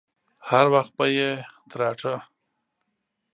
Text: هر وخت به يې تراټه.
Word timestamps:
هر 0.49 0.65
وخت 0.73 0.91
به 0.97 1.05
يې 1.17 1.31
تراټه. 1.69 2.15